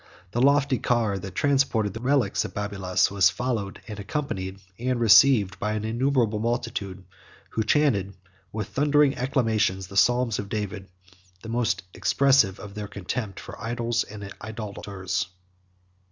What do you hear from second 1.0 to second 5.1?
that transported the relics of Babylas, was followed, and accompanied, and